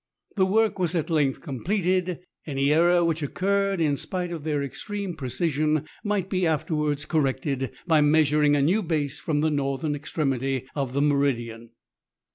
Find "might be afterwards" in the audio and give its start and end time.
6.03-7.05